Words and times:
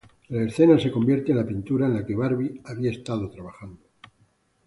La 0.29 0.41
escena 0.41 0.79
se 0.79 0.89
convierte 0.89 1.31
en 1.31 1.37
la 1.37 1.45
pintura 1.45 1.85
en 1.85 1.93
la 1.93 2.03
que 2.03 2.15
Barbie 2.15 2.59
había 2.65 2.89
estado 2.89 3.29
trabajando. 3.29 3.77